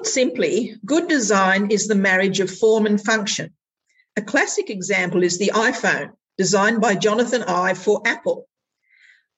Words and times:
Put 0.00 0.06
simply, 0.06 0.76
good 0.86 1.08
design 1.08 1.70
is 1.70 1.86
the 1.86 1.94
marriage 1.94 2.40
of 2.40 2.50
form 2.50 2.86
and 2.86 2.98
function. 2.98 3.52
A 4.16 4.22
classic 4.22 4.70
example 4.70 5.22
is 5.22 5.36
the 5.36 5.52
iPhone, 5.54 6.12
designed 6.38 6.80
by 6.80 6.94
Jonathan 6.94 7.42
Ive 7.42 7.76
for 7.76 8.00
Apple. 8.06 8.48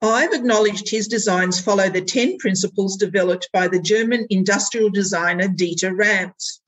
Ive 0.00 0.32
acknowledged 0.32 0.88
his 0.88 1.08
designs 1.08 1.58
follow 1.58 1.88
the 1.88 2.00
10 2.00 2.38
principles 2.38 2.96
developed 2.96 3.48
by 3.52 3.66
the 3.66 3.80
German 3.80 4.24
industrial 4.30 4.88
designer 4.88 5.48
Dieter 5.48 5.98
Rams. 5.98 6.60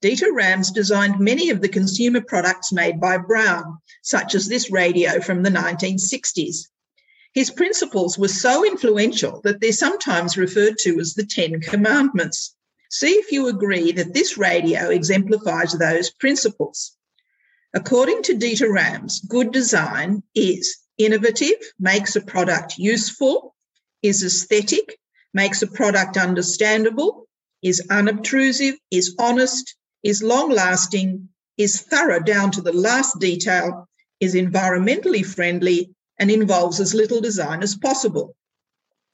Dieter 0.00 0.32
Rams 0.32 0.70
designed 0.70 1.18
many 1.18 1.50
of 1.50 1.60
the 1.60 1.68
consumer 1.68 2.20
products 2.20 2.70
made 2.70 3.00
by 3.00 3.18
Braun, 3.18 3.78
such 4.00 4.36
as 4.36 4.46
this 4.46 4.70
radio 4.70 5.20
from 5.20 5.42
the 5.42 5.50
1960s. 5.50 6.68
His 7.34 7.50
principles 7.50 8.16
were 8.16 8.28
so 8.28 8.64
influential 8.64 9.40
that 9.42 9.60
they're 9.60 9.72
sometimes 9.72 10.38
referred 10.38 10.78
to 10.82 11.00
as 11.00 11.14
the 11.14 11.26
Ten 11.26 11.60
Commandments. 11.60 12.54
See 12.90 13.12
if 13.12 13.32
you 13.32 13.48
agree 13.48 13.92
that 13.92 14.14
this 14.14 14.38
radio 14.38 14.88
exemplifies 14.88 15.72
those 15.72 16.10
principles. 16.10 16.96
According 17.74 18.22
to 18.24 18.34
Dieter 18.34 18.72
Rams, 18.72 19.20
good 19.20 19.52
design 19.52 20.22
is 20.34 20.78
innovative, 20.96 21.58
makes 21.78 22.16
a 22.16 22.20
product 22.22 22.78
useful, 22.78 23.54
is 24.02 24.22
aesthetic, 24.24 24.98
makes 25.34 25.60
a 25.60 25.66
product 25.66 26.16
understandable, 26.16 27.28
is 27.62 27.86
unobtrusive, 27.90 28.76
is 28.90 29.14
honest, 29.18 29.74
is 30.02 30.22
long 30.22 30.50
lasting, 30.50 31.28
is 31.58 31.82
thorough 31.82 32.20
down 32.20 32.50
to 32.52 32.62
the 32.62 32.72
last 32.72 33.18
detail, 33.18 33.88
is 34.20 34.34
environmentally 34.34 35.24
friendly, 35.24 35.94
and 36.18 36.30
involves 36.30 36.80
as 36.80 36.94
little 36.94 37.20
design 37.20 37.62
as 37.62 37.76
possible. 37.76 38.34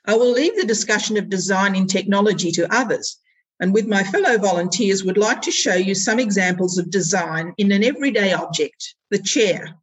I 0.06 0.14
will 0.14 0.30
leave 0.30 0.56
the 0.56 0.66
discussion 0.66 1.16
of 1.16 1.28
design 1.28 1.74
in 1.74 1.86
technology 1.86 2.52
to 2.52 2.72
others, 2.72 3.18
and 3.60 3.72
with 3.72 3.86
my 3.86 4.02
fellow 4.02 4.38
volunteers 4.38 5.04
would 5.04 5.16
like 5.16 5.42
to 5.42 5.50
show 5.50 5.74
you 5.74 5.94
some 5.94 6.18
examples 6.18 6.78
of 6.78 6.90
design 6.90 7.54
in 7.56 7.72
an 7.72 7.84
everyday 7.84 8.32
object, 8.32 8.94
the 9.10 9.18
chair. 9.18 9.74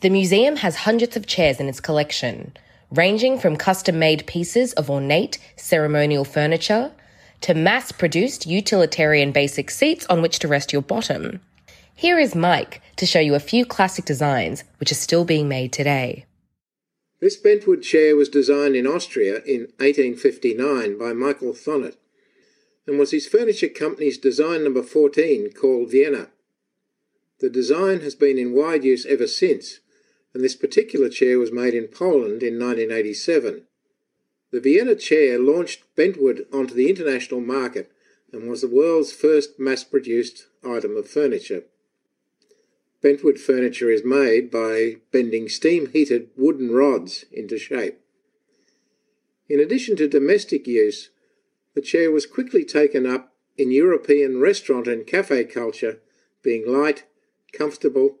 The 0.00 0.10
museum 0.10 0.56
has 0.56 0.76
hundreds 0.76 1.16
of 1.16 1.26
chairs 1.26 1.60
in 1.60 1.68
its 1.68 1.80
collection, 1.80 2.56
ranging 2.90 3.38
from 3.38 3.56
custom 3.56 3.98
made 3.98 4.26
pieces 4.26 4.72
of 4.74 4.90
ornate 4.90 5.38
ceremonial 5.56 6.24
furniture 6.24 6.92
to 7.40 7.54
mass 7.54 7.92
produced 7.92 8.46
utilitarian 8.46 9.32
basic 9.32 9.70
seats 9.70 10.06
on 10.06 10.22
which 10.22 10.38
to 10.40 10.48
rest 10.48 10.72
your 10.72 10.82
bottom. 10.82 11.40
Here 11.94 12.18
is 12.18 12.34
Mike 12.34 12.80
to 12.96 13.06
show 13.06 13.20
you 13.20 13.34
a 13.34 13.40
few 13.40 13.66
classic 13.66 14.04
designs 14.04 14.64
which 14.78 14.92
are 14.92 14.96
still 14.96 15.24
being 15.24 15.48
made 15.48 15.72
today. 15.72 16.26
This 17.20 17.36
bentwood 17.36 17.82
chair 17.82 18.14
was 18.14 18.28
designed 18.28 18.76
in 18.76 18.86
Austria 18.86 19.42
in 19.44 19.62
1859 19.78 20.96
by 20.96 21.12
Michael 21.12 21.52
Thonet 21.52 21.96
and 22.88 22.98
was 22.98 23.10
his 23.10 23.28
furniture 23.28 23.68
company's 23.68 24.16
design 24.16 24.64
number 24.64 24.82
14 24.82 25.52
called 25.52 25.90
Vienna. 25.90 26.28
The 27.38 27.50
design 27.50 28.00
has 28.00 28.14
been 28.14 28.38
in 28.38 28.54
wide 28.54 28.82
use 28.82 29.04
ever 29.04 29.26
since 29.26 29.80
and 30.34 30.42
this 30.42 30.56
particular 30.56 31.08
chair 31.08 31.38
was 31.38 31.52
made 31.52 31.74
in 31.74 31.88
Poland 31.88 32.42
in 32.42 32.58
1987. 32.58 33.62
The 34.52 34.60
Vienna 34.60 34.94
chair 34.94 35.38
launched 35.38 35.82
bentwood 35.96 36.46
onto 36.52 36.74
the 36.74 36.88
international 36.88 37.40
market 37.40 37.92
and 38.32 38.48
was 38.48 38.62
the 38.62 38.68
world's 38.68 39.12
first 39.12 39.58
mass 39.58 39.84
produced 39.84 40.46
item 40.64 40.96
of 40.96 41.08
furniture. 41.08 41.64
Bentwood 43.02 43.38
furniture 43.38 43.90
is 43.90 44.04
made 44.04 44.50
by 44.50 44.96
bending 45.12 45.48
steam 45.48 45.90
heated 45.90 46.30
wooden 46.36 46.72
rods 46.72 47.24
into 47.30 47.58
shape. 47.58 48.00
In 49.48 49.60
addition 49.60 49.96
to 49.96 50.08
domestic 50.08 50.66
use, 50.66 51.10
the 51.74 51.80
chair 51.80 52.10
was 52.10 52.26
quickly 52.26 52.64
taken 52.64 53.06
up 53.06 53.34
in 53.56 53.70
European 53.70 54.40
restaurant 54.40 54.86
and 54.86 55.06
cafe 55.06 55.44
culture, 55.44 56.00
being 56.42 56.66
light, 56.66 57.04
comfortable, 57.52 58.18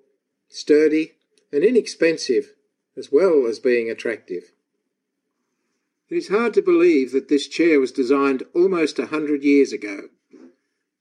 sturdy, 0.48 1.14
and 1.52 1.64
inexpensive, 1.64 2.54
as 2.96 3.12
well 3.12 3.46
as 3.46 3.58
being 3.58 3.90
attractive. 3.90 4.52
It 6.08 6.16
is 6.16 6.28
hard 6.28 6.54
to 6.54 6.62
believe 6.62 7.12
that 7.12 7.28
this 7.28 7.46
chair 7.46 7.78
was 7.78 7.92
designed 7.92 8.42
almost 8.54 8.98
a 8.98 9.06
hundred 9.06 9.44
years 9.44 9.72
ago. 9.72 10.08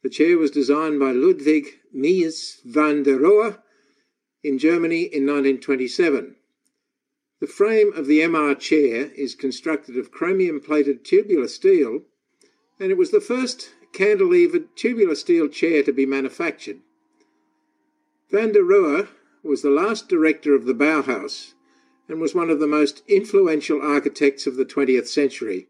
The 0.03 0.09
chair 0.09 0.37
was 0.37 0.51
designed 0.51 0.99
by 0.99 1.11
Ludwig 1.11 1.79
Mies 1.95 2.61
van 2.63 3.03
der 3.03 3.17
Rohe 3.17 3.57
in 4.43 4.59
Germany 4.59 5.03
in 5.03 5.25
1927. 5.25 6.35
The 7.39 7.47
frame 7.47 7.93
of 7.93 8.07
the 8.07 8.19
MR 8.19 8.57
chair 8.59 9.11
is 9.15 9.35
constructed 9.35 9.97
of 9.97 10.11
chromium 10.11 10.59
plated 10.59 11.05
tubular 11.05 11.47
steel, 11.47 12.03
and 12.79 12.91
it 12.91 12.97
was 12.97 13.11
the 13.11 13.21
first 13.21 13.69
cantilevered 13.93 14.67
tubular 14.75 15.15
steel 15.15 15.47
chair 15.47 15.83
to 15.83 15.91
be 15.91 16.05
manufactured. 16.05 16.79
Van 18.29 18.51
der 18.51 18.61
Rohe 18.61 19.07
was 19.43 19.61
the 19.61 19.69
last 19.69 20.09
director 20.09 20.53
of 20.53 20.65
the 20.65 20.73
Bauhaus 20.73 21.53
and 22.09 22.19
was 22.19 22.35
one 22.35 22.49
of 22.49 22.59
the 22.59 22.67
most 22.67 23.01
influential 23.07 23.81
architects 23.81 24.47
of 24.47 24.55
the 24.55 24.65
20th 24.65 25.07
century. 25.07 25.67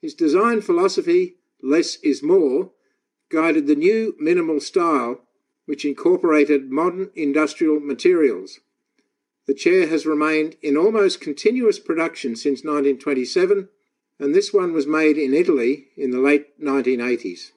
His 0.00 0.14
design 0.14 0.60
philosophy, 0.60 1.36
less 1.62 1.96
is 1.96 2.22
more, 2.22 2.70
guided 3.28 3.66
the 3.66 3.74
new 3.74 4.14
minimal 4.18 4.60
style, 4.60 5.20
which 5.66 5.84
incorporated 5.84 6.70
modern 6.70 7.10
industrial 7.14 7.80
materials. 7.80 8.60
The 9.46 9.54
chair 9.54 9.86
has 9.86 10.06
remained 10.06 10.56
in 10.62 10.76
almost 10.76 11.20
continuous 11.20 11.78
production 11.78 12.36
since 12.36 12.64
1927, 12.64 13.68
and 14.18 14.34
this 14.34 14.52
one 14.52 14.72
was 14.72 14.86
made 14.86 15.18
in 15.18 15.34
Italy 15.34 15.88
in 15.96 16.10
the 16.10 16.20
late 16.20 16.58
1980s. 16.62 17.52